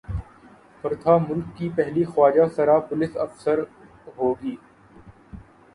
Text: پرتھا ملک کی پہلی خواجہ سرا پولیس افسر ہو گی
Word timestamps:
پرتھا 0.83 1.17
ملک 1.19 1.47
کی 1.57 1.69
پہلی 1.75 2.03
خواجہ 2.05 2.47
سرا 2.55 2.77
پولیس 2.89 3.17
افسر 3.17 3.59
ہو 4.17 4.33
گی 4.41 4.55